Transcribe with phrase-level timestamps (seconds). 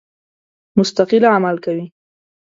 [0.79, 1.85] مستقل عمل کوي.